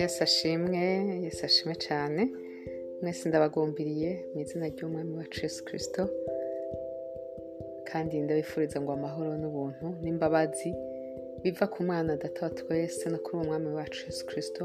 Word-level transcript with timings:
Yesu 0.00 0.18
ashimwe 0.26 0.80
Yesu 1.24 1.40
ashimwe 1.48 1.74
cyane. 1.86 2.22
Mwese 3.02 3.22
ndabagumbiriye 3.28 4.10
mu 4.32 4.38
izina 4.42 4.66
ry'umwami 4.72 5.12
wacu 5.18 5.38
Yesu 5.46 5.60
kirisito 5.66 6.02
kandi 7.88 8.14
ndabifuriza 8.24 8.76
ngo 8.80 8.90
amahoro 8.98 9.30
n'ubuntu 9.40 9.86
n'imbabazi 10.02 10.70
biva 11.42 11.66
ku 11.72 11.78
mwana 11.86 12.16
data 12.22 12.40
wa 12.46 12.50
twese 12.58 13.04
no 13.12 13.18
kuri 13.22 13.34
uwo 13.36 13.44
mwami 13.48 13.68
wacu 13.78 14.00
Yesu 14.06 14.22
kirisito 14.28 14.64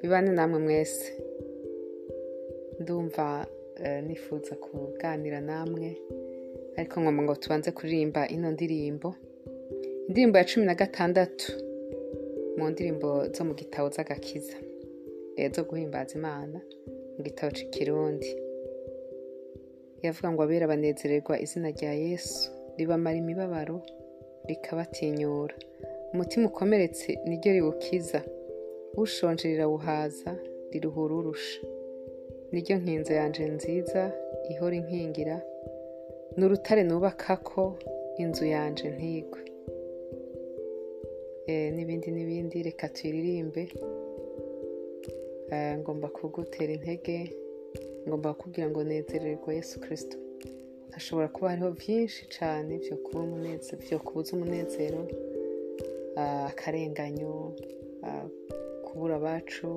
bibane 0.00 0.30
namwe 0.32 0.58
mwese. 0.64 1.06
Ndumva 2.80 3.26
nifuza 4.06 4.54
kuganira 4.64 5.40
namwe 5.50 5.88
ariko 6.78 6.94
ngomba 7.00 7.22
ngo 7.22 7.34
tubanze 7.42 7.70
kuririmba 7.76 8.28
ino 8.34 8.48
ndirimbo. 8.50 9.08
Indirimbo 10.08 10.38
ya 10.38 10.44
cumi 10.50 10.66
na 10.66 10.74
gatandatu. 10.74 11.46
Mu 12.60 12.66
ndirimbo 12.72 13.08
zo 13.34 13.42
mu 13.48 13.54
gitabo 13.60 13.86
z'agakiza. 13.94 14.56
Zo 15.54 15.62
guhimbaza 15.68 16.12
imana 16.20 16.58
mu 17.16 17.20
gitabo 17.26 17.50
cy'ikirundi 17.56 18.30
yavuga 20.04 20.28
ngo 20.32 20.40
abera 20.44 20.72
banezererwa 20.72 21.34
izina 21.44 21.68
rya 21.76 21.92
yesu 22.04 22.44
ribamara 22.78 23.16
imibabaro 23.22 23.76
rikabatinyura. 24.48 25.54
Umutima 26.12 26.44
ukomeretse 26.50 27.08
niryo 27.26 27.50
riwukiza. 27.56 28.20
Ushonje 29.02 29.44
rirawuhaza 29.52 30.30
riruhura 30.72 31.14
urusha. 31.20 31.60
Niryo 32.52 32.74
nkinzo 32.82 33.12
yanje 33.20 33.42
nziza 33.56 34.02
ihora 34.52 34.74
inkingira. 34.80 35.36
Ni 36.36 36.44
urutare 36.44 36.82
nubaka 36.84 37.36
ko 37.48 37.62
inzu 38.22 38.44
yanje 38.54 38.86
ntigwe. 38.96 39.40
N'ibindi 41.48 42.08
n'ibindi 42.10 42.62
reka 42.62 42.88
tuyiririmbe 42.94 43.62
ngomba 45.80 46.08
kugutera 46.08 46.72
intege 46.72 47.16
ngomba 48.08 48.34
kukubwira 48.34 48.66
ngo 48.70 48.80
nezererwe 48.84 49.50
Yesu 49.58 49.80
kirisito 49.82 50.16
hashobora 50.94 51.28
kuba 51.28 51.50
hariho 51.50 51.70
byinshi 51.80 52.22
cyane 52.36 52.72
byo 53.82 53.98
kubuza 54.04 54.30
umunezero 54.36 55.00
akarenganyo 56.50 57.32
kubura 58.84 59.14
abacu 59.20 59.68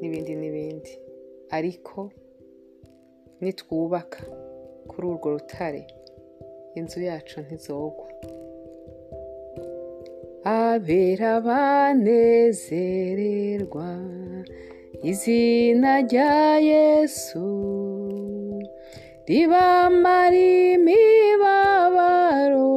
n'ibindi 0.00 0.32
n'ibindi. 0.40 0.92
Ariko 1.56 1.98
nitwubaka 3.40 4.20
kuri 4.88 5.04
urwo 5.10 5.28
rutare 5.34 5.82
inzu 6.78 6.98
yacu 7.08 7.36
ntizogwa. 7.40 8.08
Abera 10.48 11.32
banezererwa. 11.46 13.90
Izina 15.10 15.92
rya 16.08 16.34
yesu 16.70 17.46
ribamara 19.28 20.40
imibabaro 20.74 22.70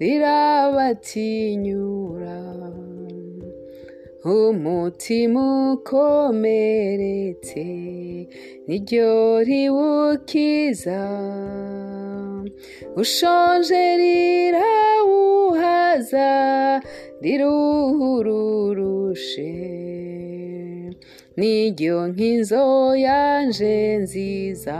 rirabatinyura. 0.00 2.38
Umutima 4.24 5.42
ukomeretse 5.74 7.64
niryo 8.66 9.10
riwukiza. 9.48 11.00
Ushonje 13.02 13.82
rirawuhaza 14.00 16.30
riruhururushe 17.22 19.52
niryo 21.38 21.96
nkinzo 22.10 22.64
yanje 23.06 23.74
nziza 24.02 24.78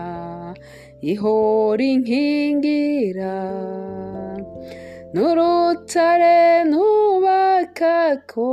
ihora 1.12 1.82
inkingira. 1.92 3.36
N'urutare 5.12 6.38
nubaka 6.70 7.96
ko 8.32 8.48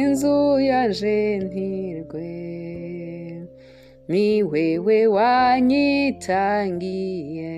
inzu 0.00 0.38
yaje 0.70 1.16
ntirwe. 1.44 2.28
Ni 4.08 4.42
wewe 4.42 5.06
wanyitangiye 5.16 7.54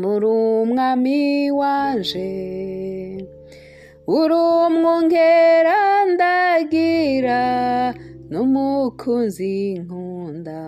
muri 0.00 0.26
umwami 0.26 1.50
wanje. 1.60 2.30
Uri 4.18 4.34
umwungera 4.34 5.78
ndagira 6.12 7.40
n'umukunzi 8.30 9.54
nkunda. 9.84 10.62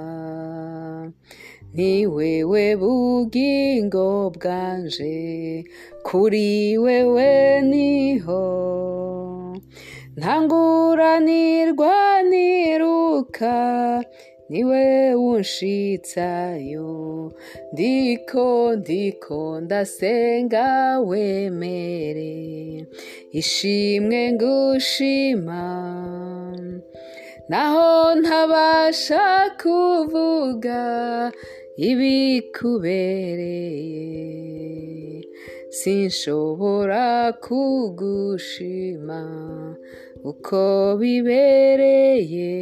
Ni 1.74 2.06
wewe 2.06 2.64
bugingo 2.80 4.30
bwanje 4.36 5.14
kuri 6.06 6.78
wewe 6.78 7.30
ni 7.70 8.18
ho. 8.24 8.44
Ntanguranirwa 10.16 11.94
niruka 12.30 13.54
ni 14.48 14.64
we 14.64 15.14
wunshitsayo 15.14 16.92
ndiko 17.72 18.76
ndiko 18.76 19.60
ndasenga 19.60 20.98
wemere. 21.00 22.86
Ishimwe 23.32 24.32
ngushima. 24.32 25.62
Naho 27.48 28.14
ntabasha 28.20 29.50
kuvuga 29.62 30.80
ibikubereye 33.94 35.22
sinshobora 35.70 37.32
kugushima 37.44 39.20
uko 40.24 40.62
bibereye. 41.00 42.54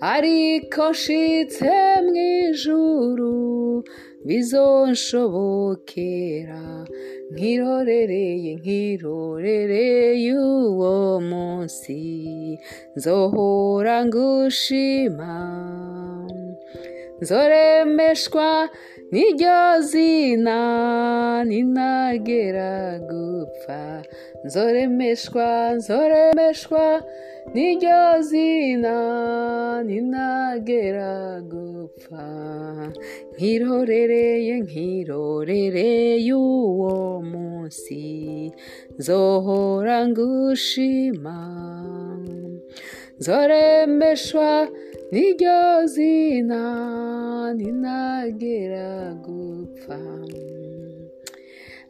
Ariko 0.00 0.90
nshitse 0.90 1.70
mu 2.04 2.14
ijuru 2.44 3.84
bizonshobokera 4.26 6.62
nkirorereye 7.32 8.50
nkirorereye 8.60 10.32
uwo 10.38 11.20
munsi. 11.30 11.98
Nzohora 12.96 13.96
ngushima. 14.06 15.32
Nzoremeshwa 17.22 18.48
n'iryo 19.12 19.58
zina 19.90 20.58
ninagera 21.50 22.72
gupfa. 23.10 23.80
Nzoremeshwa 24.46 25.48
nzoremeshwa 25.78 26.84
n'iryo 27.54 28.00
zina 28.28 28.96
ninagera 29.88 31.12
gupfa. 31.52 32.24
Nkirorereye 33.34 34.54
nkirorereye 34.64 36.32
uwo 36.34 36.94
munsi 37.30 38.02
nzohora 38.98 39.96
ngushima 40.08 41.36
nzoremeshwa 43.20 44.48
n'iryo 45.12 45.86
zina 45.94 46.62
ninagera 47.58 49.14
gupfa. 49.24 49.98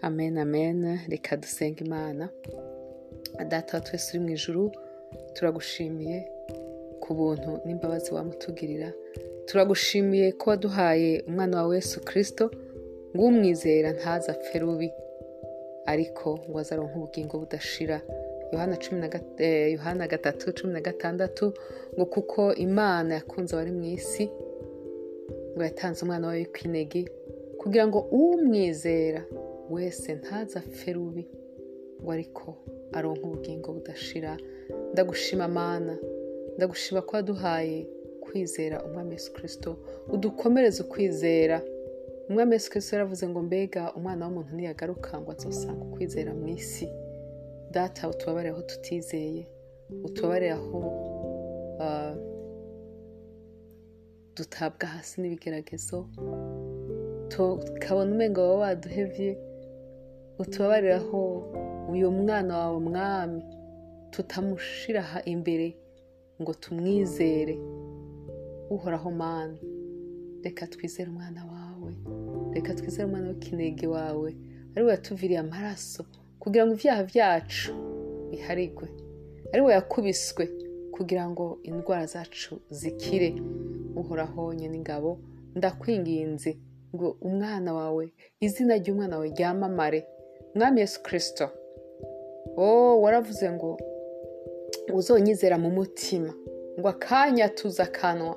Amen 0.03 0.38
amen. 0.38 0.99
Reka 1.08 1.37
dusenga 1.37 1.81
imana. 1.84 2.28
Data 3.49 3.76
wa 3.76 3.84
twese 3.84 4.11
uri 4.17 4.20
mu 4.25 4.31
ijuru 4.37 4.72
turagushimiye 5.34 6.19
ku 7.02 7.14
buntu 7.14 7.50
n'imbabazi 7.64 8.14
wamutugirira. 8.14 8.93
Turagushimiye 9.46 10.32
ko 10.32 10.50
waduhaye 10.50 11.12
umwana 11.28 11.56
wawe 11.56 11.76
Yesu 11.76 12.00
kirisito 12.06 12.50
ngo 13.16 13.25
umwizera 13.26 13.93
ntaza 13.93 14.32
apfe 14.32 14.58
rubi 14.58 14.88
ariko 15.93 16.38
ngo 16.49 16.58
azaronke 16.58 16.94
ubugingo 16.96 17.34
budashira. 17.43 17.99
Yohana 18.52 20.06
gatatu 20.08 20.52
cumi 20.52 20.73
na 20.73 20.81
gatandatu 20.81 21.52
ngo 21.94 22.06
kuko 22.06 22.55
imana 22.55 23.14
yakunze 23.14 23.55
abari 23.55 23.73
mu 23.73 23.85
isi 23.85 24.25
ngo 25.55 25.62
yatanze 25.64 26.02
umwana 26.05 26.26
wawe 26.26 26.38
w'ikwinege 26.38 27.05
kugira 27.58 27.87
ngo 27.87 27.99
umwizera 27.99 29.23
wese 29.70 30.14
ntaza 30.14 30.58
apfe 30.61 30.93
rubi 30.93 31.25
ngo 32.02 32.11
ariko 32.12 32.47
aronke 32.93 33.23
ubugingo 33.25 33.73
budashira. 33.73 34.37
Ndagushima 34.93 35.44
amana 35.44 35.94
ndagushima 36.56 37.02
ko 37.02 37.17
waduhaye 37.17 37.87
kwizera 38.20 38.85
umwami 38.85 39.12
Yesu 39.14 39.32
kirisito 39.32 39.76
udukomereze 40.14 40.82
ukwizera. 40.82 41.62
Umwami 42.29 42.52
Yesu 42.52 42.70
kirisito 42.70 42.97
yaravuze 42.97 43.29
ngo 43.29 43.43
mbega 43.43 43.93
umwana 43.97 44.26
w'umuntu 44.26 44.55
niyagaruka 44.56 45.20
ngo 45.20 45.31
azosanga 45.32 45.82
ukwizera 45.85 46.35
mu 46.35 46.49
isi. 46.49 46.88
Data 47.70 48.08
utubabare 48.08 48.49
aho 48.50 48.62
tutizeye 48.62 49.46
utubabarire 50.05 50.52
aho 50.52 50.78
ah, 51.81 52.14
dutabwa 54.37 54.87
hasi 54.88 55.20
n'ibigeragezo 55.20 56.06
tukabona 57.28 58.11
umengo 58.14 58.40
baba 58.40 58.56
waduhevye 58.62 59.38
utubabarire 60.38 60.94
aho 60.94 61.20
uyu 61.93 62.11
mwana 62.11 62.52
wawe 62.58 62.78
mwami 62.81 63.43
tutamushira 64.11 65.00
aha 65.00 65.20
imbere 65.25 65.76
ngo 66.43 66.55
tumwizere 66.55 67.55
uhoraho 68.70 69.11
mana 69.11 69.58
reka 70.44 70.66
twizere 70.66 71.11
umwana 71.11 71.43
wawe 71.52 71.93
reka 72.55 72.75
twizere 72.75 73.05
umwana 73.05 73.28
w'ikinege 73.28 73.87
wawe 73.87 74.31
ari 74.75 74.84
we 74.84 74.90
yatuviriye 74.93 75.38
amaraso. 75.38 76.05
Kugira 76.40 76.66
ngo 76.66 76.72
ibyaha 76.75 77.02
byacu 77.10 77.72
biharigwe. 78.31 78.88
Ari 79.52 79.62
we 79.62 79.72
yakubiswe 79.72 80.44
kugira 80.94 81.25
ngo 81.31 81.58
indwara 81.62 82.06
zacu 82.06 82.60
zikire. 82.70 83.34
Uhoraho 83.96 84.54
nyine 84.54 84.76
ingabo 84.76 85.19
ndakwinginze 85.54 86.56
ngo 86.94 87.16
umwana 87.20 87.75
wawe 87.75 88.04
izina 88.40 88.75
ry'umwana 88.81 89.16
wawe 89.16 89.28
ryamamare. 89.34 90.00
Mwami 90.54 90.81
yesu 90.81 91.02
kirisito 91.02 91.48
oh 92.56 93.00
waravuze 93.02 93.50
ngo 93.52 93.78
uzonyizera 94.94 95.58
mu 95.58 95.70
mutima 95.70 96.32
ngo 96.78 96.88
akanya 96.88 97.48
tuza 97.48 97.82
akanwa 97.84 98.37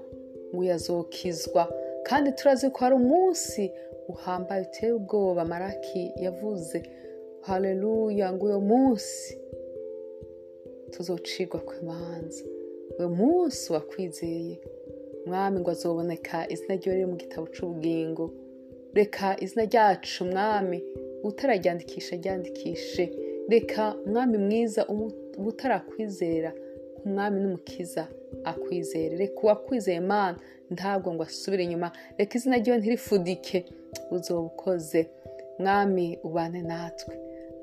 ngo 0.54 0.64
yazokizwa 0.64 1.64
kandi 2.08 2.32
turazi 2.32 2.70
ko 2.70 2.78
hari 2.80 2.96
umunsi 2.96 3.72
uhambaye 4.08 4.62
uteye 4.62 4.92
ubwoba. 4.94 5.46
Maraki 5.46 6.12
yavuze 6.26 6.84
hareruya 7.48 8.34
ngo 8.34 8.46
uyu 8.46 8.62
munsi 8.62 9.38
tuzocigwa 10.92 11.60
ku 11.68 11.74
imanza 11.82 12.44
uyu 13.00 13.10
munsi 13.10 13.74
wakwizeye. 13.74 14.56
Mwami 15.26 15.60
ngo 15.60 15.70
azoboneka 15.72 16.38
izina 16.54 16.76
ryiwe 16.76 16.96
riri 16.96 17.08
mu 17.12 17.16
gitabo 17.24 17.46
cy'ubugingo 17.54 18.26
reka 18.94 19.28
izina 19.44 19.64
ryacu 19.70 20.26
mwami 20.26 20.78
utararyandikisha 21.24 22.16
ryandikishe 22.22 23.06
reka 23.50 23.96
mwami 24.06 24.38
mwiza 24.38 24.82
utarakwizera 25.50 26.52
umwami 27.06 27.38
n'umukiza 27.42 28.04
akwizere. 28.44 29.14
Reka 29.18 29.40
uwakwizeye 29.44 30.00
mana 30.00 30.38
ntabwo 30.76 31.14
ngo 31.14 31.24
asubire 31.24 31.64
inyuma. 31.64 31.92
Reka 32.18 32.34
izina 32.38 32.58
ryiwe 32.58 32.78
ntirifudike 32.78 33.58
uzoba 34.12 34.42
ukoze 34.52 35.02
mwami 35.60 36.20
ubane 36.24 36.62
natwe. 36.62 37.14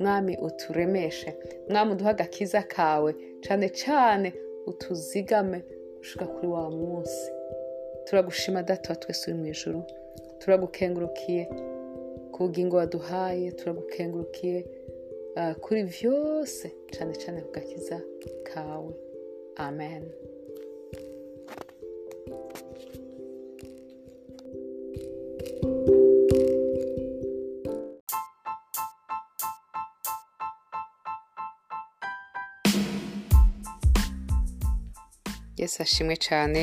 Mwami 0.01 0.37
uturemeshe. 0.37 1.37
Mwami 1.69 1.93
uduhe 1.93 2.11
agakiza 2.11 2.63
kawe. 2.63 3.15
Cyane 3.45 3.69
cyane 3.69 4.29
utuzigame 4.67 5.59
gushika 5.99 6.27
kuri 6.27 6.47
wa 6.47 6.71
munsi. 6.71 7.31
Turagushima 8.05 8.63
data 8.63 8.95
twese 8.95 9.31
uri 9.31 9.39
mu 9.41 9.47
ijoro 9.47 9.81
turagukengurukiye 10.39 11.43
ku 12.33 12.39
bugingo 12.45 12.77
waduhaye. 12.77 13.53
Turagukengurukiye 13.53 14.59
ah, 15.37 15.55
kuri 15.55 15.85
byose 15.85 16.67
cyane 16.93 17.15
cyane 17.15 17.39
ku 17.45 17.51
gakiza 17.53 18.01
kawe. 18.49 18.93
Amen. 19.57 20.03
Yesu 35.71 35.83
ashimwe 35.83 36.17
cyane 36.17 36.63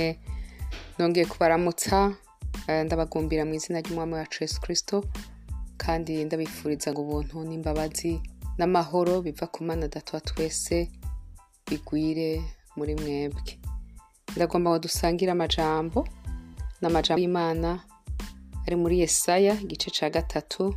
nongeye 0.99 1.25
kubaramutsa 1.31 1.97
eh, 2.67 2.83
ndabagumbira 2.85 3.43
mu 3.47 3.53
izina 3.57 3.79
ry'umwami 3.79 4.13
wacu 4.19 4.37
yesu 4.43 4.59
kirisito 4.61 4.97
kandi 5.83 6.13
ndabifuriza 6.25 6.89
ubuntu 7.03 7.35
n'imbabazi 7.47 8.11
n'amahoro 8.57 9.13
biva 9.25 9.45
ku 9.53 9.59
mana 9.67 9.87
data 9.93 10.11
wa 10.17 10.21
twese 10.29 10.77
bigwire 11.67 12.29
muri 12.77 12.93
mwebwe. 12.99 13.51
Ndagomba 14.35 14.69
ngo 14.71 14.79
dusangire 14.85 15.31
amajambo 15.31 15.99
n'amajambo 16.81 17.21
y'imana 17.23 17.69
ari 18.65 18.75
muri 18.81 18.95
yesaya 19.03 19.53
igice 19.63 19.89
cya 19.95 20.07
gatatu 20.15 20.75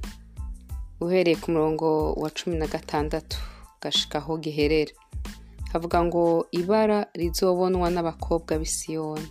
uhereye 1.02 1.36
ku 1.42 1.48
murongo 1.54 1.86
wa 2.22 2.30
cumi 2.36 2.54
na 2.58 2.66
gatandatu 2.74 3.38
gashika 3.82 4.18
aho 4.22 4.38
giherera 4.42 4.94
havuga 5.72 6.04
ngo 6.04 6.46
ibara 6.50 7.06
rizobonwa 7.14 7.90
n'abakobwa 7.90 8.58
b'i 8.58 8.66
Siyoni 8.66 9.28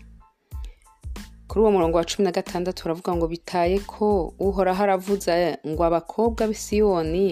kuri 1.48 1.60
uwo 1.62 1.72
murongo 1.72 1.98
wa 1.98 2.04
cumi 2.06 2.26
na 2.26 2.32
gatandatu 2.32 2.84
baravuga 2.84 3.16
ngo 3.16 3.28
bitaye 3.28 3.80
ko 3.80 4.34
uhoraho 4.40 4.84
aravuze 4.84 5.58
ngo 5.68 5.82
abakobwa 5.86 6.48
b'i 6.48 6.56
Siyoni 6.56 7.28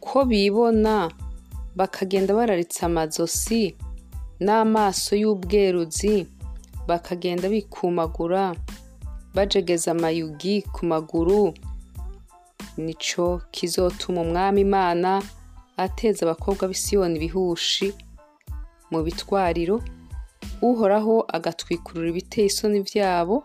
ko 0.00 0.24
bibona 0.24 1.10
bakagenda 1.76 2.34
bararitse 2.34 2.80
amazosi 2.86 3.76
n'amaso 4.40 5.16
y'ubweruzi 5.16 6.26
bakagenda 6.88 7.48
bikumagura 7.48 8.54
bajegeza 9.34 9.90
amayugi 9.92 10.62
ku 10.72 10.86
maguru 10.86 11.54
nico 12.76 13.40
kizotuma 13.50 14.20
umwami 14.20 14.60
imana 14.60 15.22
ateza 15.76 16.24
abakobwa 16.26 16.68
b'i 16.68 16.74
Siyoni 16.74 17.16
ibihushi 17.16 17.92
mu 18.90 18.98
bitwariro 19.06 19.76
uhoraho 20.68 21.14
agatwikurura 21.36 22.08
ibiteye 22.12 22.46
isoni 22.50 22.80
byabo. 22.88 23.36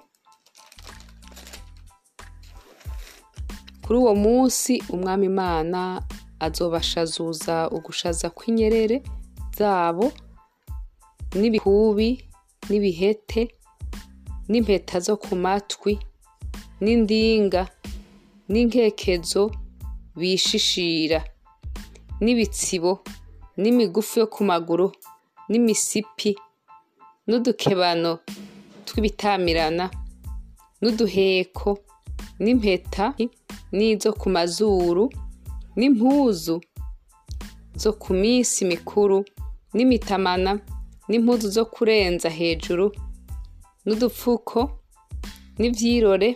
Kuri 3.83 3.97
uwo 3.99 4.13
munsi 4.15 4.73
umwami 4.93 5.25
imana 5.31 5.79
azobashazuza 6.45 7.55
ugushaza 7.75 8.27
kw'inyerere 8.35 8.97
zabo 9.57 10.05
n'ibikubi 11.39 12.09
n'ibihete 12.69 13.41
n'impeta 14.49 14.99
zo 15.05 15.15
ku 15.23 15.35
matwi 15.35 15.93
n'indinga 16.83 17.63
n'inkekezo 18.51 19.43
bishishira 20.19 21.19
n'ibitsibo 22.23 22.91
n'imigufi 23.61 24.19
yo 24.19 24.27
ku 24.33 24.41
maguru. 24.49 24.87
N'imisipi 25.51 26.31
n'udukebano 27.27 28.11
tw'ibitamirana 28.85 29.85
n'uduheko 30.81 31.69
n'impeta 32.43 33.05
n'izo 33.75 34.09
ku 34.19 34.27
mazuru 34.35 35.03
n'impuzu 35.77 36.55
zo 37.81 37.91
ku 38.01 38.11
minsi 38.21 38.59
mikuru 38.71 39.17
n'imitamana 39.75 40.51
n'impuzu 41.09 41.47
zo 41.55 41.63
kurenza 41.73 42.29
hejuru 42.39 42.85
n'udupfuko 43.85 44.59
n'ivyirore 45.59 46.29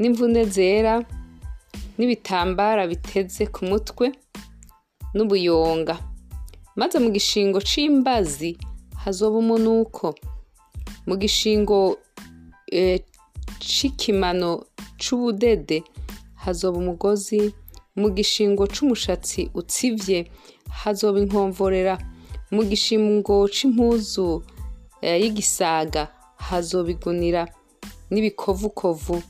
n'imvune 0.00 0.42
zera 0.54 0.94
n'ibitambara 1.98 2.82
biteze 2.90 3.44
ku 3.54 3.60
mutwe 3.70 4.06
n'ubuyonga. 5.14 5.96
Maze 6.76 6.98
mu 6.98 7.10
gishingo 7.10 7.60
c'imbazi 7.60 8.58
hazoba 9.04 9.36
umunuko. 9.38 10.14
Mu 11.06 11.16
gishingo 11.16 11.98
eh, 12.72 13.00
c'ikimano 13.60 14.64
c'ubudede 14.98 15.82
hazoba 16.34 16.78
umugozi 16.78 17.54
mu 17.96 18.08
gishingo 18.10 18.66
c'umushatsi 18.66 19.50
utsivye 19.54 20.30
hazoba 20.70 21.18
inkomvorera 21.20 21.98
mu 22.50 22.62
gishingo 22.64 23.48
c'impuzu 23.48 24.42
eh, 25.02 25.20
y'igisaga 25.22 26.08
hazoba 26.36 26.90
igunira 26.90 27.42
n'ibikovukovu 28.10 29.22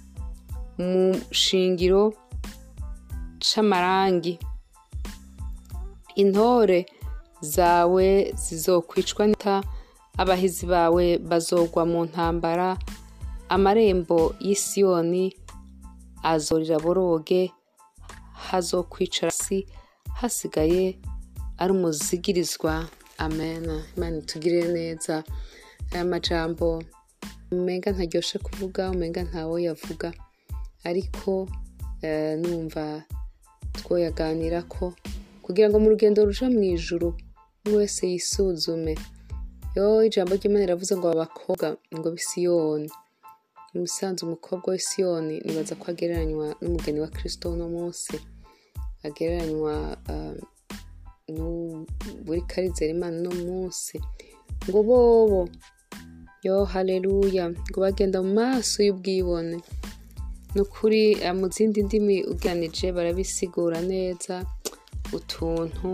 mu 0.78 1.14
shingiro 1.30 2.12
c'amarangi. 3.40 4.38
Intore 6.16 6.86
zawe 7.40 8.32
zizokwicwa 8.36 9.26
n'ita 9.26 9.62
abahizi 10.18 10.66
bawe 10.66 11.18
bazogwa 11.18 11.86
mu 11.86 12.04
ntambara 12.04 12.76
amarembo 13.48 14.34
y'isiyoni 14.40 15.34
azorira 16.22 16.78
boroge 16.78 17.52
hazokwicara 18.32 19.32
hasi 19.32 19.66
hasigaye 20.12 20.98
ari 21.58 21.72
umuzigirizwa. 21.72 22.88
Amen. 23.18 23.64
Imana 23.96 24.18
itugirire 24.18 24.68
neza. 24.72 25.24
Aya 25.92 26.04
majambo 26.04 26.82
umenga 27.52 27.92
ntaryoshe 27.92 28.38
kuvuga 28.38 28.90
umenga 28.90 29.22
ntawe 29.22 29.62
yavuga 29.62 30.12
ariko 30.84 31.48
eh, 32.02 32.38
numva 32.38 33.02
twoyaganira 33.72 34.62
ko 34.62 34.94
kugira 35.42 35.68
ngo 35.68 35.78
mu 35.80 35.88
rugendo 35.92 36.24
ruja 36.24 36.46
mu 36.50 36.62
ijuru 36.62 37.14
umwe 37.66 37.76
wese 37.78 38.02
yisuzume 38.12 38.94
yo 39.76 39.84
ijambo 40.08 40.34
ry'imana 40.34 40.64
riravuze 40.66 40.94
ngo 40.96 41.06
abakobwa 41.10 41.66
ngo 41.96 42.08
b'isiyoni 42.14 42.88
umusanzu 43.74 44.20
umukobwa 44.26 44.66
w'isiyoni 44.74 45.34
nibaza 45.44 45.74
ko 45.80 45.84
agereranywa 45.92 46.46
n'umugeni 46.60 46.98
wa 47.00 47.08
kirisito 47.14 47.46
uno 47.54 47.66
munsi. 47.74 48.14
Agereranywa 49.06 49.74
buri 52.24 52.42
karizera 52.50 52.90
imana 52.96 53.14
uno 53.20 53.32
munsi. 53.46 53.94
Ngo 54.68 54.80
bobo 54.88 55.40
yo 56.42 56.64
haleluya. 56.72 57.44
Ngo 57.70 57.78
bagenda 57.84 58.18
mu 58.24 58.30
maso 58.40 58.76
y'ubwibone. 58.86 59.56
Ni 60.54 60.60
ukuri 60.64 61.02
mu 61.38 61.46
zindi 61.54 61.82
ndimi 61.86 62.16
uganije 62.32 62.86
barabisigura 62.96 63.78
neza. 63.92 64.34
Utuntu 65.16 65.90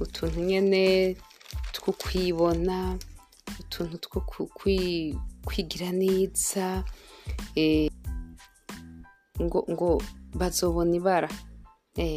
utuntu 0.00 0.40
nyine 0.40 1.16
two 1.72 1.92
kwibona 1.92 2.98
utuntu 3.60 3.98
two 3.98 4.20
kwigira 5.44 5.90
neza 5.92 6.84
ngo 9.40 9.58
ngo 9.70 10.02
bazobona 10.34 10.96
ibara 10.96 11.28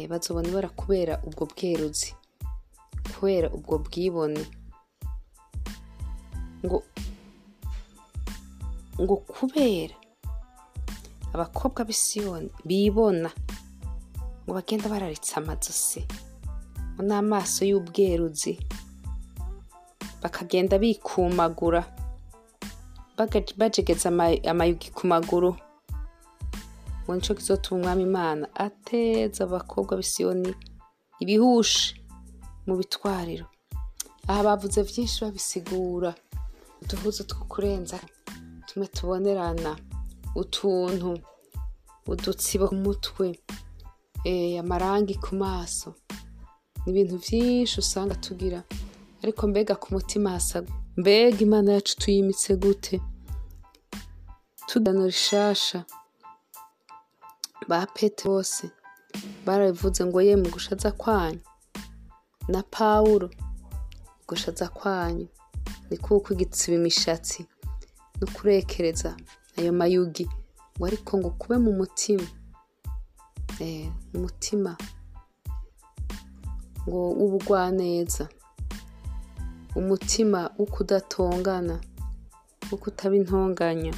bazobona 0.08 0.48
ibara 0.48 0.68
kubera 0.68 1.14
ubwo 1.26 1.46
bweruzi 1.46 2.14
kubera 3.14 3.48
ubwo 3.56 3.78
bwibone. 3.78 4.44
Ngo 6.64 6.82
ngo 9.00 9.16
kubera 9.16 9.94
abakobwa 11.32 11.84
b'isiyoni 11.84 12.50
bibona 12.64 13.30
ngo 14.44 14.54
bagenda 14.54 14.88
bararitse 14.88 15.34
amazosi 15.36 16.00
ngo 16.00 16.23
n'amaso 17.02 17.64
y'ubweruzi 17.64 18.58
bakagenda 20.22 20.78
bikumagura. 20.78 21.84
Bajegeza 23.56 24.08
amayugi 24.50 24.90
ku 24.90 25.06
maguru. 25.06 25.56
Ngo 27.04 27.14
nico 27.14 27.34
kizotuma 27.34 27.80
umwami 27.80 28.02
imana 28.02 28.48
ateza 28.54 29.44
abakobwa 29.44 29.96
b'isiyoni 29.96 30.54
ibihushi 31.22 32.00
mu 32.66 32.74
bitwariro. 32.76 33.46
Aha 34.28 34.42
bavuze 34.42 34.82
byinshi 34.82 35.24
babisigura. 35.24 36.14
Uduhuzo 36.82 37.24
two 37.24 37.44
kurenza 37.44 37.98
tumwe 38.66 38.86
tubonerana 38.88 39.76
utuntu 40.34 41.18
udutsibo 42.08 42.68
ku 42.68 42.74
mutwe 42.74 43.38
amarangi 44.60 45.14
ku 45.20 45.34
maso. 45.36 45.94
Ni 46.86 46.92
ibintu 46.92 47.18
byinshi 47.24 47.80
usanga 47.80 48.14
tugira. 48.14 48.62
Ariko 49.22 49.46
mbega 49.46 49.74
ku 49.74 49.88
mutima 49.94 50.30
hasa 50.30 50.62
mbega 50.96 51.38
imana 51.40 51.72
yacu 51.72 51.96
tuyimitse 51.98 52.56
gute? 52.56 53.00
Tugana 54.66 55.06
rishasha 55.06 55.84
ba 57.68 57.86
pete 57.86 58.28
bose 58.28 58.70
barabivuze 59.46 60.04
ngo 60.04 60.20
ye 60.22 60.36
mu 60.36 60.48
gushaza 60.50 60.92
kwanyu. 60.92 61.40
Na 62.48 62.62
pawulo 62.62 63.30
gushaza 64.28 64.68
kwanyu. 64.68 65.28
Ni 65.90 65.96
kuko 65.96 66.32
igitsiba 66.34 66.76
imishatsi 66.76 67.46
no 68.20 68.26
kurekereza 68.34 69.16
ayo 69.56 69.72
mayugi. 69.72 70.28
Ngo 70.76 70.86
ariko 70.86 71.18
ngo 71.18 71.30
kube 71.30 71.56
mu 71.58 71.72
mutima. 71.72 72.26
Umutima 74.14 74.76
ngo 76.88 77.00
w'ubugwaneza. 77.18 78.28
Umutima 79.76 80.50
wo 80.58 80.66
kudatongana 80.66 81.80
wo 82.70 82.76
kutaba 82.78 83.16
intonganya 83.16 83.94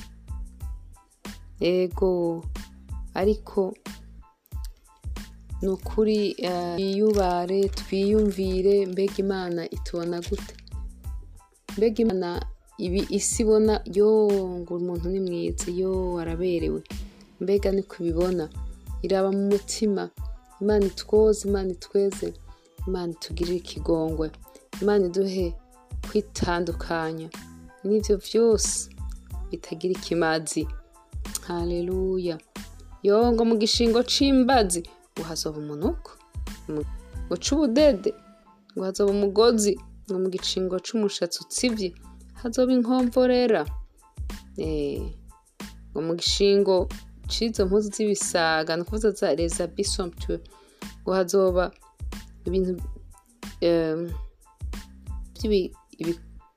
yego 1.61 2.45
ariko 3.15 3.75
ni 5.63 5.69
ukuri 5.69 6.35
twiyubare 6.35 7.69
twiyumvire 7.69 8.87
mbega 8.87 9.17
imana 9.25 9.71
itubona 9.71 10.21
gute? 10.21 10.55
Mbega 11.77 11.99
imana 12.05 12.47
ibi 12.79 13.01
isi 13.09 13.43
ibona? 13.43 13.81
Ngo 13.89 14.77
umuntu 14.77 15.09
ni 15.09 15.21
mwiza 15.21 15.71
yo 15.71 16.19
araberewe. 16.21 16.83
Mbega 17.41 17.73
niko 17.73 17.95
ibibona 18.01 18.49
iraba 19.03 19.33
mu 19.33 19.43
mutima. 19.53 20.11
Imana 20.61 20.85
itwoze 20.87 21.49
imana 21.49 21.71
itweze. 21.77 22.33
Imana 22.87 23.13
itugirire 23.13 23.57
ikigongwe. 23.57 24.31
Imana 24.83 25.07
iduhe 25.07 25.55
kwitandukanya. 26.11 27.29
N'ibyo 27.85 28.15
byose 28.27 28.89
bitagira 29.51 29.93
ikimazi. 29.99 30.63
Haleluya 31.47 32.39
yo 33.03 33.33
ngo 33.33 33.43
mu 33.45 33.55
gishingo 33.63 34.03
c'imbazi. 34.03 34.81
Ngo 35.15 35.23
hazoba 35.29 35.59
umunuko 35.59 36.11
ngo 37.27 37.35
c'ubudede. 37.45 38.11
Ngo 38.75 38.83
hazoba 38.85 39.11
umugozi. 39.13 39.73
Ngo 40.11 40.19
mu 40.23 40.29
gicingo 40.35 40.77
c'umushatsi 40.85 41.39
utsivye. 41.45 41.89
Hazoba 42.43 42.73
inkomvorera 42.73 43.63
ngo 45.91 46.01
mu 46.07 46.13
gishingo 46.19 46.89
c'izo 47.31 47.67
mpuzu 47.67 47.89
z'ibisaga. 47.95 48.77
Ni 48.77 48.83
ukuvuza 48.83 49.11
za 49.11 49.35
reza 49.35 49.67
bisomptue 49.67 50.39
ngo 51.03 51.11
hazoba 51.13 51.71
ibintu 52.49 52.73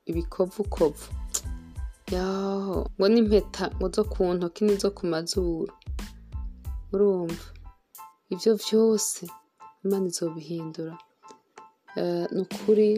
ibikovukovu 0.09 1.07
yaho 2.13 2.77
ngo 2.97 3.05
n'impeta 3.13 3.63
ngo 3.77 3.87
zo 3.95 4.03
ku 4.11 4.21
ntoki 4.35 4.61
n'izo 4.65 4.89
ku 4.97 5.03
mazuru. 5.13 5.73
Urumva? 6.93 7.45
Ibyo 8.33 8.51
byose 8.63 9.21
imana 9.83 10.05
izobihindura. 10.11 10.95
Ni 12.33 12.39
ukuri 12.45 12.89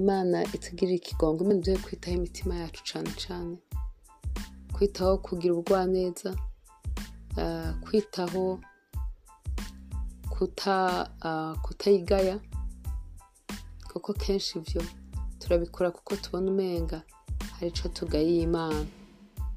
imana 0.00 0.36
itugirira 0.54 0.96
ikigongo. 1.00 1.38
Imana 1.44 1.58
iduhe 1.60 1.78
kwitaho 1.84 2.14
imitima 2.16 2.52
yacu 2.62 2.80
cyane 2.88 3.10
cyane 3.22 3.54
kwitaho 4.74 5.12
kugira 5.26 5.52
ubugwaneza 5.54 6.30
kwitaho 7.84 8.42
kutayigaya 11.62 12.38
kuko 13.92 14.12
kenshi 14.12 14.58
ibyo 14.58 14.82
turabikora 15.38 15.90
kuko 15.90 16.16
tubona 16.16 16.50
umenga 16.50 17.02
hari 17.54 17.68
icyo 17.70 17.88
tugayiye 17.88 18.42
imana. 18.42 18.84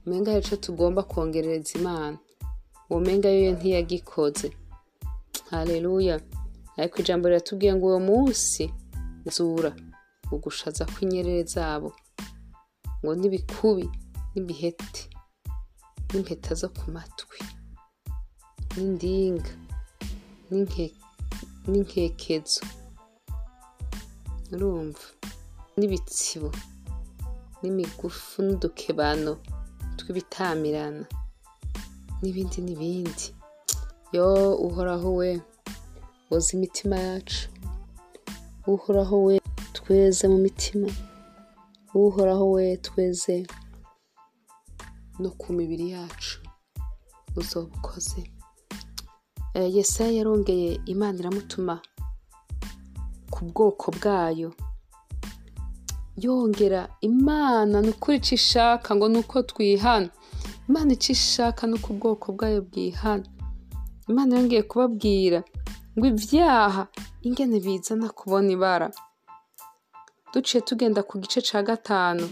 Umenga 0.05 0.31
hari 0.31 0.43
icyo 0.45 0.57
tugomba 0.57 1.03
kongerereza 1.03 1.79
imana. 1.79 2.17
Uwo 2.89 2.99
menga 2.99 3.29
yo 3.29 3.51
ntiyagikoze. 3.55 4.51
Hareruya 5.49 6.19
ariko 6.77 6.95
ijambo 7.01 7.27
riratubwiye 7.29 7.73
ngo 7.75 7.85
uwo 7.87 7.99
munsi 7.99 8.63
zura 9.33 9.71
ugushaza 10.31 10.85
kw'inyerere 10.85 11.43
zabo 11.43 11.89
ngo 13.01 13.11
n'ibikubi 13.15 13.85
n'ibiheti 14.33 15.03
n'impeta 16.11 16.51
zo 16.59 16.69
ku 16.69 16.91
matwi 16.91 17.39
n'indinga. 18.75 19.51
N'inkekezo 21.69 22.61
urumva. 24.53 25.05
N'ibitsibo 25.77 26.49
n'imigufu 27.61 28.35
n'udukebano 28.45 29.31
tw'ibitamirana. 29.97 31.05
N'ibindi 32.21 32.59
n'ibindi. 32.61 33.25
Yo 34.15 34.27
uhoraho 34.67 35.09
we 35.19 35.29
woza 36.29 36.49
imitima 36.57 36.95
yacu. 37.07 37.49
Uhoraho 38.67 39.15
we 39.27 39.35
tweze 39.77 40.23
mu 40.31 40.37
mitima. 40.45 40.89
Uhoraho 41.93 42.45
we 42.55 42.77
tweze 42.77 43.35
no 45.19 45.29
ku 45.39 45.47
mibiri 45.57 45.85
yacu. 45.95 46.39
Uzoba 47.35 47.75
ukoze 47.77 48.21
yesaya 49.63 50.11
yarongeye 50.11 50.79
imana 50.85 51.19
iramutuma 51.19 51.79
ku 53.31 53.45
bwoko 53.45 53.91
bwayo. 53.91 54.53
Yongera 56.17 56.87
imana 57.01 57.81
ni 57.81 57.89
ukuri 57.89 58.17
icyo 58.17 58.35
ishaka 58.35 58.95
ngo 58.95 59.07
ni 59.09 59.17
uko 59.19 59.41
twihana? 59.43 60.09
Imana 60.69 60.93
icyo 60.93 61.11
ishaka 61.13 61.67
ni 61.67 61.73
uko 61.75 61.93
ubwoko 61.93 62.31
bwayo 62.31 62.61
bwihana? 62.61 63.23
Imana 64.07 64.35
yongeye 64.39 64.63
kubabwira 64.63 65.43
ngo 65.97 66.05
ibyaha 66.07 66.87
ingene 67.21 67.59
bizana 67.59 68.09
kubona 68.09 68.51
ibara. 68.51 68.87
Duciye 70.33 70.61
tugenda 70.61 71.03
ku 71.03 71.19
gice 71.19 71.41
cya 71.41 71.63
gatanu 71.63 72.27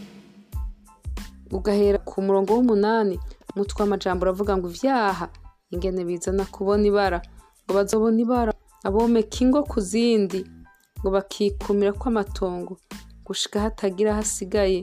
ugahera 1.51 1.98
ku 2.00 2.22
murongo 2.22 2.53
w'umunani 2.56 3.20
umutwe 3.56 3.84
w'amajambo 3.84 4.24
uravuga 4.24 4.58
ngo 4.58 4.68
ibyaha 4.72 5.27
ingene 5.74 6.01
bizana 6.08 6.46
kubona 6.53 6.84
ibara 6.92 7.20
ngo 7.65 7.72
bazobona 7.77 8.20
ibara 8.25 8.51
abomeka 8.88 9.38
ingo 9.44 9.60
ku 9.72 9.80
zindi 9.82 10.42
ngo 11.00 11.10
bakikumira 11.15 11.92
kw'amatongo 12.00 12.74
gushika 13.25 13.58
hatagira 13.65 14.15
hasigaye 14.20 14.80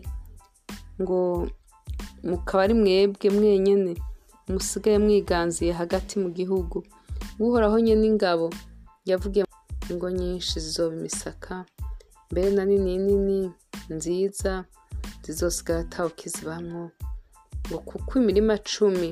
ngo 1.00 1.49
mukaba 2.30 2.62
ari 2.64 2.75
mwebwe 2.80 3.28
mwenyene 3.37 3.92
musigaye 4.49 4.99
mwiganziye 4.99 5.73
hagati 5.73 6.18
mu 6.23 6.28
gihugu. 6.38 6.82
Uhoraho 7.38 7.78
nyene 7.80 8.06
ingabo 8.06 8.47
yavugiye 9.09 9.44
ingo 9.90 10.11
nyinshi 10.11 10.61
zizoba 10.61 10.94
imisaka 10.97 11.64
mbere 12.30 12.50
na 12.50 12.64
nini 12.64 12.99
nini 12.99 13.38
nziza 13.94 14.64
zizosigara 15.25 15.80
atawe 15.80 16.11
kizibamwo 16.18 16.90
ngo 17.68 17.78
kuko 17.88 18.18
imirima 18.20 18.59
cumi 18.59 19.09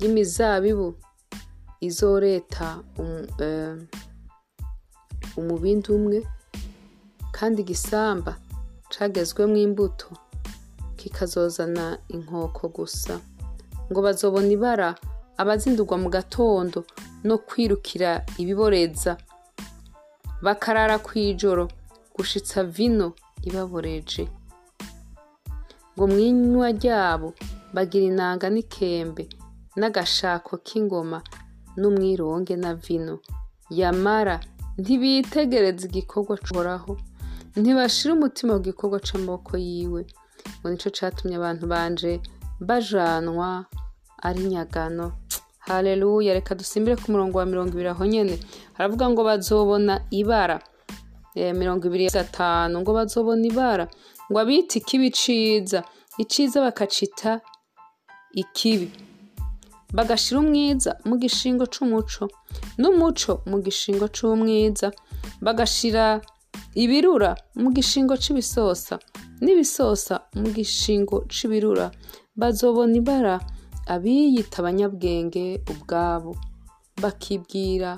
y'imizabibu 0.00 0.94
izoreta 1.80 2.68
um- 2.98 3.28
eh, 3.44 3.76
umubindi 5.36 5.88
umwe 5.92 6.18
kandi 7.36 7.58
igisamba 7.62 8.32
cagezwemwo 8.92 9.56
imbuto 9.66 10.08
kikazozana 10.96 11.98
inkoko 12.08 12.68
gusa. 12.68 13.20
Ngo 13.92 14.00
bazobona 14.02 14.48
ibara 14.56 14.88
abazindurwa 15.36 15.96
mu 16.02 16.08
gatondo 16.10 16.80
no 17.24 17.36
kwirukira 17.38 18.24
ibiboreza. 18.40 19.16
Bakarara 20.42 20.96
kw'ijoro 20.98 21.68
gushitsa 22.16 22.64
vino 22.64 23.12
ibaboreje. 23.48 24.24
Ngo 25.94 26.04
mwinywa 26.06 26.68
ryabo 26.72 27.28
bagira 27.74 28.04
inanga 28.10 28.46
n'ikembe 28.50 29.28
n'agashako 29.78 30.56
k'ingoma 30.66 31.18
n'umwironge 31.80 32.56
na 32.56 32.74
vino. 32.74 33.18
Yamara 33.70 34.36
ntibitegereza 34.78 35.84
igikorwa 35.88 36.34
c'uhoraho 36.44 36.92
ntibashira 37.56 38.14
umutima 38.14 38.52
ku 38.56 38.60
gikorwa 38.68 38.98
c'amaboko 39.06 39.52
yiwe. 39.56 40.02
Ngo 40.60 40.66
nico 40.70 40.90
catumye 40.96 41.36
abantu 41.40 41.64
banje 41.72 42.20
bajanwa 42.68 43.64
ari 44.26 44.40
nyagano. 44.52 45.06
Haleluya 45.66 46.34
reka 46.34 46.54
dusimbire 46.54 46.96
ku 46.96 47.10
murongo 47.12 47.38
wa 47.38 47.46
mirongo 47.46 47.72
ibiri 47.74 47.88
aho 47.90 48.04
nyene. 48.06 48.36
Haravuga 48.76 49.10
ngo 49.10 49.20
bazobona 49.24 49.94
ibara. 50.10 50.58
Eh, 51.34 51.52
mirongo 51.54 51.86
ibiri 51.88 52.06
gatanu 52.12 52.80
ngo 52.80 52.90
bazobona 52.94 53.42
ibara. 53.46 53.84
Ngo 54.30 54.38
abita 54.40 54.78
ikibi 54.78 55.10
ciza 55.10 55.80
iciza 56.22 56.60
bakacita 56.64 57.40
ikibi. 58.32 58.88
Bagashira 59.92 60.40
umwiza 60.40 60.90
mu 61.08 61.14
gishingo 61.22 61.64
c'umuco. 61.66 62.24
N'umuco 62.80 63.32
mu 63.50 63.58
gishingo 63.64 64.06
c'umwiza. 64.08 64.88
Bagashira 65.44 66.20
ibirura 66.74 67.30
mu 67.62 67.68
gishingo 67.76 68.14
c'ibisosa. 68.22 68.98
N'ibisosa 69.42 70.14
mu 70.40 70.48
gishingo 70.56 71.16
c'ibirura. 71.32 71.90
Bazobona 72.36 72.96
ibara 73.00 73.34
abiyita 73.94 74.58
abanyabwenge 74.60 75.44
ubwabo. 75.72 76.32
Bakibwira 77.02 77.90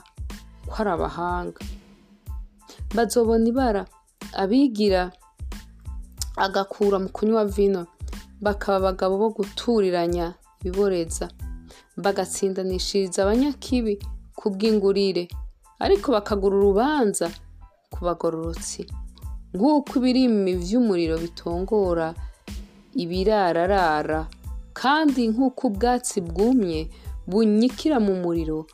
ko 0.69 0.75
ari 0.81 0.91
abahanga. 0.97 1.61
Bazobona 2.97 3.47
ibara 3.49 3.83
abigira 4.43 5.03
agakura 6.37 6.99
mu 6.99 7.09
kunywa 7.09 7.45
vino. 7.45 7.87
Bakaba 8.45 8.77
abagabo 8.79 9.15
bo 9.19 9.29
guturiranya 9.37 10.35
ibiboreza. 10.63 11.27
Bagatsindanishiriza 12.05 13.19
abanyakibi 13.23 13.95
ku 14.39 14.47
bw'ingurire 14.53 15.25
ariko 15.85 16.07
bakagura 16.15 16.55
urubanza 16.57 17.27
ku 17.93 17.99
bagororotsi. 18.07 18.83
Nk'uko 19.55 19.91
ibirimi 19.99 20.53
vy'umuriro 20.63 21.17
bitongora 21.25 22.09
ibirararara 23.03 24.21
kandi 24.81 25.29
nk'uko 25.33 25.63
ubwatsi 25.69 26.21
bwumye 26.21 26.81
bunyikira 27.31 27.97
mu 28.07 28.15
muriro 28.23 28.67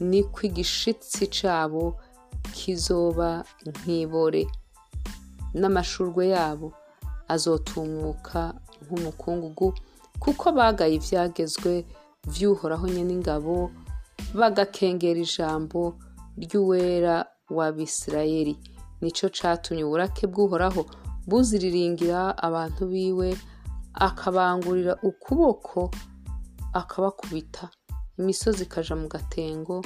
niko 0.00 0.38
igishitsi 0.48 1.26
cabo 1.36 1.84
kizoba 2.56 3.44
nk'ibore. 3.68 4.42
N'amashurwe 5.60 6.28
yabo 6.34 6.68
azotumuka 7.28 8.40
nk'umukungugu 8.84 9.68
kuko 10.22 10.44
bagaye 10.56 10.94
ivyagezwe 10.98 11.72
vy'uhoraho 12.30 12.86
nyene 12.88 13.12
ingabo 13.18 13.70
bagakengera 14.38 15.20
ijambo 15.20 15.98
ry'uwera 16.42 17.26
w'abisirayeli 17.56 18.54
nico 19.00 19.26
catumye 19.36 19.82
uburake 19.84 20.26
bw'uhoraho 20.26 20.82
buziriringira 21.28 22.20
abantu 22.46 22.82
biwe 22.92 23.28
akabangurira 23.94 24.94
ukuboko 25.02 25.90
akabakubita. 26.72 27.68
Imisozi 28.18 28.62
ikaja 28.64 28.94
mu 28.96 29.08
gatengo 29.08 29.82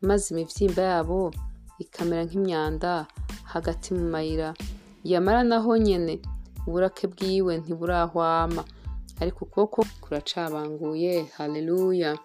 maze 0.00 0.32
imivyimba 0.34 0.82
yabo 0.82 1.30
ikamera 1.78 2.24
nk'imyanda 2.24 3.06
hagati 3.52 3.94
mu 3.94 4.04
mayira. 4.10 4.54
Yamara 5.04 5.42
naho 5.44 5.76
nyene 5.76 6.14
uburake 6.66 7.06
bwiwe 7.06 7.52
ntiburahwama. 7.60 8.64
Ariko 9.20 9.44
ukuboko 9.44 9.84
kuracabanguye 10.00 11.24
haleluya. 11.36 12.18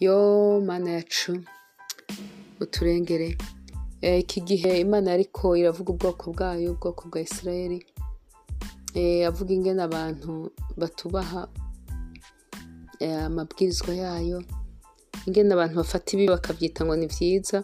Yo 0.00 0.60
mana 0.66 0.90
yacu 0.90 1.42
uturengere. 2.60 3.38
Eh, 4.00 4.20
iki 4.20 4.40
gihe 4.40 4.80
imana 4.80 5.10
yariko 5.10 5.56
iravuga 5.56 5.92
ubwoko 5.92 6.32
bwayo 6.32 6.72
ubwoko 6.72 7.08
bwa 7.08 7.20
isirayeli. 7.20 7.86
Eh, 8.94 9.26
avuga 9.28 9.54
ingene 9.54 9.82
abantu 9.82 10.50
batubaha 10.76 11.48
eh, 13.00 13.24
amabwirizwa 13.24 13.94
yayo. 13.94 14.42
Ingene 15.26 15.54
abantu 15.54 15.74
bafata 15.76 16.12
ibi 16.16 16.26
bakavyita 16.28 16.84
ngo 16.84 16.96
ni 16.96 17.06
vyiza 17.06 17.62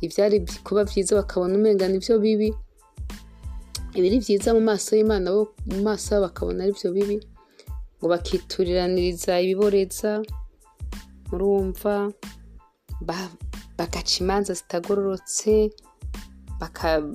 ivyari 0.00 0.38
vy- 0.38 0.60
kuba 0.64 0.84
vyiza 0.84 1.16
bakabona 1.16 1.54
umenga 1.54 1.88
nivyo 1.88 2.18
bibi. 2.18 2.50
Ibiri 3.94 4.18
vyiza 4.18 4.50
mu 4.54 4.60
maso 4.60 4.96
y'imana 4.96 5.30
bo 5.32 5.54
mu 5.66 5.82
maso 5.82 6.20
bakabona 6.20 6.64
ari 6.64 6.72
vyo 6.72 6.90
bibi. 6.92 7.18
Ngo 7.98 8.06
bakituriraniriza 8.12 9.32
ibiboreza 9.44 10.10
murumva 11.30 11.94
ba- 13.08 13.32
bagaca 13.78 14.14
imanza 14.22 14.52
zitagororotse 14.54 15.52
baka- 16.60 17.12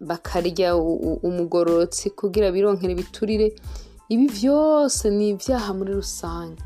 bakarya 0.00 0.76
umugororotsi 1.28 2.10
kugira 2.18 2.50
bironkere 2.54 2.92
ibiturire 2.94 3.48
ibi 4.12 4.26
vyose 4.38 5.04
ni 5.10 5.28
ivyaha 5.34 5.70
muri 5.78 5.92
rusange. 6.00 6.62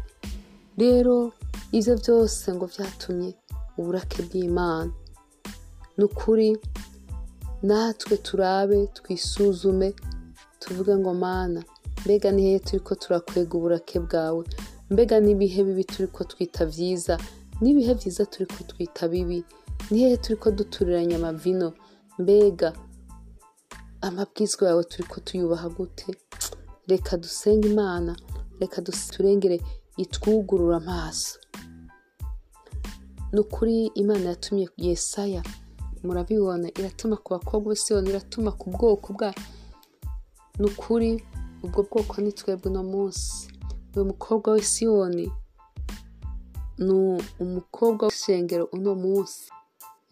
Rero 0.81 1.33
ivyo 1.79 1.95
vyose 2.03 2.45
ngo 2.55 2.67
vyatumye 2.75 3.31
uburake 3.79 4.23
bw'imana. 4.27 4.93
Ni 5.97 6.05
ukuri 6.05 6.49
natwe 7.63 8.17
turabe 8.27 8.79
twisuzume 8.97 9.89
tuvuge 10.61 10.95
ngo 10.97 11.13
mana 11.15 11.61
mbega 12.05 12.31
ni 12.33 12.43
hehe 12.43 12.59
turiko 12.59 12.95
turakwega 12.95 13.59
uburake 13.59 14.01
bwawe? 14.01 14.45
Mbega 14.91 15.21
n'ibihe 15.21 15.65
bibi 15.65 15.85
turiko 15.85 16.25
twita 16.25 16.67
vyiza? 16.67 17.19
N'ibihe 17.61 17.95
vyiza 17.95 18.27
turiko 18.27 18.65
twita 18.65 19.09
bibi? 19.09 19.45
Ni 19.91 19.99
hehe 19.99 20.17
turiko 20.17 20.51
duturiranya 20.51 21.17
amavino? 21.17 21.73
Mbega 22.19 22.73
amabwizwa 24.01 24.69
yawe 24.69 24.85
turiko 24.85 25.21
tuyubaha 25.21 25.69
gute? 25.69 26.15
Reka 26.89 27.17
dusenge 27.17 27.69
imana 27.69 28.17
reka 28.61 28.83
turengere 28.83 29.61
itwugurura 29.97 30.77
amaso. 30.77 31.39
Ni 33.33 33.41
ukuri 33.41 33.87
imana 33.87 34.29
yatumye 34.29 34.69
yesaya 34.77 35.43
murabibona 36.03 36.69
iratuma 36.79 37.17
ku 37.17 37.29
bakobwa 37.35 37.73
b'i 37.73 37.77
Siyoni 37.81 38.11
iratuma 38.11 38.53
ku 38.53 38.71
bwoko 38.71 39.13
bwa 39.13 39.35
ni 40.59 40.67
ukuri 40.67 41.25
ubwo 41.63 41.83
bwoko 41.83 42.21
ni 42.21 42.33
twebwe 42.33 42.71
uno 42.71 42.83
munsi. 42.83 43.49
Uyu 43.95 44.05
mukobwa 44.05 44.53
w'i 44.53 44.63
Siyoni 44.73 45.27
ni 46.79 46.93
umukobwa 47.41 48.07
w'ishengero 48.07 48.65
uno 48.73 48.95
munsi. 48.95 49.51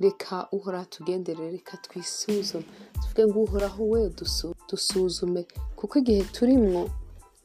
Reka 0.01 0.49
uhoraho 0.53 0.83
atugenderere 0.85 1.51
reka 1.51 1.77
twisuzume. 1.77 2.65
Tuvuge 3.01 3.27
ngo 3.27 3.39
uhoraho 3.43 3.83
we 3.89 4.09
dusu- 4.09 4.55
dusuzume. 4.69 5.47
Kuko 5.77 5.99
igihe 5.99 6.23
turimwo 6.25 6.91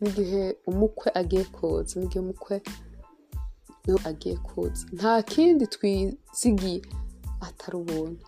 n'igihe 0.01 0.57
umukwe 0.67 1.11
agiye 1.19 1.43
koza 1.43 1.99
n'igihe 1.99 2.19
umukwe 2.19 2.61
nawe 3.87 3.99
agiye 4.05 4.35
koza. 4.37 4.85
Nta 4.93 5.21
kindi 5.23 5.67
twizigiye 5.67 6.81
atari 7.41 7.75
ubuntu 7.77 8.23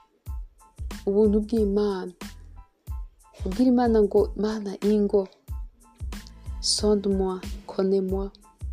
ubuntu 1.07 1.37
bw'imana. 1.45 2.11
Ubwira 3.45 3.69
imana 3.71 3.97
ngo 4.03 4.19
mana 4.35 4.71
ingo. 4.83 5.27
Sondemoi 6.75 7.39
konemoi 7.65 8.29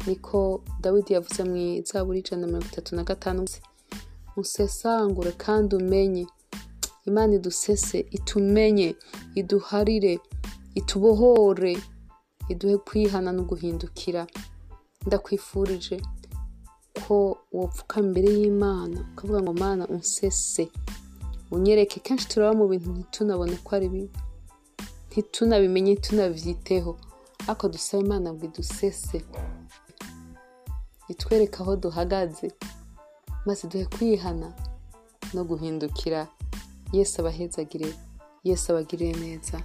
niko 0.06 0.62
dawidi 0.80 1.12
yavuze 1.14 1.44
mu 1.44 1.56
izaburi 1.56 2.18
ijana 2.20 2.40
na 2.40 2.46
mirongo 2.46 2.66
itatu 2.72 2.96
na 2.96 3.02
gatanu. 3.04 3.44
Usesangure 4.36 5.32
kandi 5.32 5.76
umenye. 5.76 6.26
Imana 7.06 7.34
idusese 7.34 7.98
itumenye 8.10 8.96
iduharire 9.34 10.18
itubohore 10.74 11.78
iduhe 12.48 12.76
kwihana 12.78 13.32
no 13.32 13.42
guhindukira 13.42 14.26
ndakwifurije 15.06 15.96
ko 17.06 17.38
wopfuka 17.52 18.00
imbere 18.00 18.28
y'imana 18.38 19.00
ukavuga 19.12 19.40
ngo 19.42 19.52
mana 19.52 19.86
unsese. 19.88 20.68
Unyereke. 21.50 22.00
Kenshi 22.00 22.28
turaba 22.28 22.54
mu 22.58 22.68
bintu 22.68 22.90
ntitunabone 22.90 23.56
ko 23.64 23.70
ari 23.76 23.88
bibi. 23.88 24.10
Ntitunabimenye 25.10 25.92
ntitunabyiteho 25.94 26.92
ariko 27.48 27.68
dusaba 27.68 28.02
imana 28.06 28.32
ngo 28.32 28.44
idusese. 28.46 29.18
Itwereke 31.08 31.58
aho 31.62 31.76
duhagaze. 31.76 32.48
Maze 33.46 33.68
duhe 33.68 33.84
kwihana 33.86 34.48
no 35.34 35.42
guhindukira. 35.44 36.28
Yesu 36.92 37.20
abahezagire 37.20 37.88
yesu 38.44 38.72
abagiriye 38.72 39.12
neza. 39.24 39.56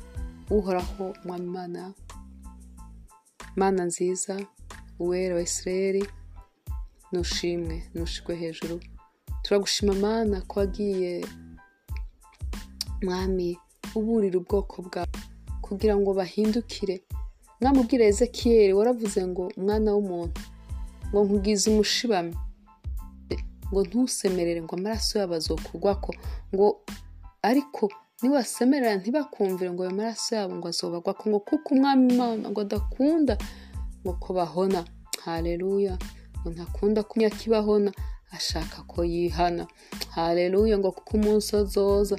Uhoraho 0.50 1.14
umwami 1.24 1.46
imana 1.46 1.94
mana 3.56 3.84
nziza 3.86 4.36
uwera 5.00 5.36
wa 5.36 5.42
isirayeli 5.42 6.04
nushimwe 7.12 7.76
nushigwe 7.94 8.36
hejuru. 8.36 8.80
Turagushima 9.44 9.94
mana 9.94 10.42
ko 10.42 10.60
wagiye 10.60 11.26
mwami 13.02 13.58
uburira 13.96 14.38
ubwoko 14.40 14.82
bwawe. 14.82 15.08
Kugira 15.62 15.96
ngo 15.98 16.14
bahindukire 16.14 16.96
mwamubwira 17.62 18.04
ezekiyeli 18.12 18.74
waravuze 18.74 19.20
ngo 19.28 19.44
umwana 19.58 19.90
w'umuntu 19.96 20.40
ngo 21.10 21.20
nkugize 21.26 21.66
umushibame. 21.72 22.34
Ngo 23.72 23.80
ntusemerere 23.86 24.62
ngo 24.62 24.74
amaraso 24.76 25.14
yabo 25.20 25.34
azokugwako 25.40 26.12
ngo 26.54 26.68
ariko 27.50 27.84
nibasemerera 28.22 28.96
ntibakumvire 29.00 29.70
ngo 29.72 29.82
ayo 29.84 29.94
maraso 30.00 30.30
yabo 30.36 30.54
ngo 30.58 30.68
azobagwako 30.72 31.24
ngo 31.30 31.40
kuko 31.48 31.68
umwami 31.76 32.04
imana 32.14 32.46
ngo 32.52 32.60
adakunda 32.66 33.34
ngo 34.02 34.14
ko 34.22 34.30
bahona. 34.38 34.82
Hareruya 35.26 35.94
ngo 36.40 36.48
ntakunda 36.54 37.00
ko 37.04 37.14
nyakibahona 37.20 37.92
ashaka 38.38 38.78
ko 38.92 39.04
yihana. 39.04 39.64
Hareruya 40.16 40.76
ngo 40.80 40.90
kuko 40.96 41.12
umunsi 41.20 41.50
azoza 41.60 42.16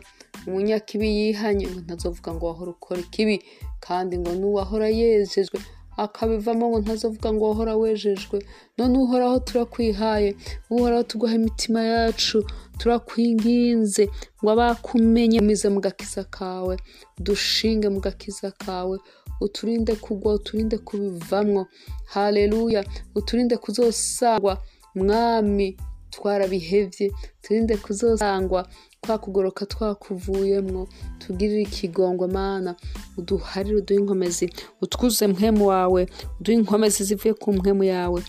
umunyakibi 0.46 1.06
yihanye 1.18 1.64
ngo 1.70 1.78
ntazovuga 1.84 2.30
ngo 2.34 2.44
wahora 2.46 2.70
ukora 2.76 3.00
ikibi 3.06 3.36
kandi 3.86 4.18
ngo 4.18 4.30
n'uwahora 4.40 4.88
yejejwe 5.00 5.58
akabivamo 6.04 6.64
ngo 6.68 6.78
ntazovuga 6.80 7.28
ngo 7.32 7.44
wahora 7.48 7.74
wejejwe. 7.76 8.38
None 8.78 8.94
uhoraho 8.98 9.38
turakwihaye 9.46 10.30
uhoraho 10.70 11.02
tuguha 11.02 11.34
imitima 11.34 11.80
yacu 11.82 12.38
turakwinginze 12.78 14.08
ngo 14.42 14.50
abakumenye 14.54 15.38
umize 15.40 15.68
mu 15.74 15.80
gakiza 15.80 16.24
kawe 16.24 16.74
dushinge 17.20 17.88
mu 17.94 18.00
gakiza 18.00 18.50
kawe. 18.50 18.96
Uturinde 19.40 19.94
kugwa 19.96 20.34
uturinde 20.34 20.78
kubivamwo 20.78 21.66
hareruya 22.12 22.84
uturinde 23.14 23.56
kuzosangwa. 23.56 24.54
Mwami 24.94 25.76
twarabihevye 26.10 27.06
turinde 27.42 27.76
kuzosangwa. 27.76 28.68
Kwa 29.06 29.18
kugoroka 29.18 29.66
twakuvuyemwo 29.66 30.88
tugirire 31.18 31.62
ikigongwe 31.62 32.26
mana 32.28 32.74
uduharire 33.18 33.76
uduhe 33.76 34.00
inkomezi 34.00 34.46
utwuzuze 34.82 35.26
mpwemu 35.26 35.66
wawe 35.66 36.02
uduhe 36.40 36.58
inkomezi 36.58 37.04
zivuye 37.04 37.34
ku 37.34 37.52
mpwemu 37.52 37.84
yawe 37.84 38.20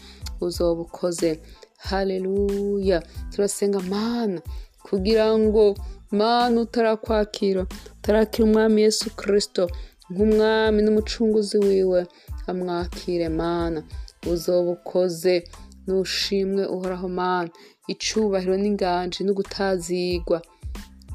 uzoba 0.42 0.82
ukoze 0.82 1.40
haleluya. 1.78 3.04
Turasenga 3.32 3.80
mana 3.80 4.42
kugira 4.84 5.38
ngo 5.38 5.76
mana 6.12 6.62
utarakwakira 6.62 7.66
utarakira 8.00 8.46
umwami 8.48 8.82
yesu 8.82 9.10
kirisito 9.16 9.70
nk'umwami 10.12 10.80
n'umucunguzi 10.84 11.58
wiwe 11.58 12.08
amwakire 12.48 13.30
mana 13.30 13.84
uzoba 14.32 14.72
ukoze 14.72 15.44
nushimwe 15.88 16.64
uhoraho 16.66 17.10
mana. 17.10 17.50
Icubahiro 17.88 18.56
n'inganji 18.58 19.24
no 19.24 19.34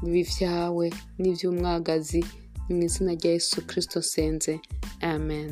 gutazigwa 0.01 0.05
bibi 0.05 0.23
vyawe 0.23 0.89
n'ivy'umwagazi 1.19 2.23
mu 2.69 2.83
izina 2.83 3.11
rya 3.13 3.31
yesu 3.31 3.61
kirisito 3.67 4.01
senze 4.01 4.59
amen. 5.01 5.49